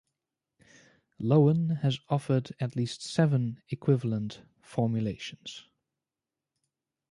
Lowen 1.19 1.75
has 1.83 1.99
offered 2.09 2.49
at 2.59 2.75
least 2.75 3.03
seven 3.03 3.61
equivalent 3.69 4.41
formulations. 4.59 5.65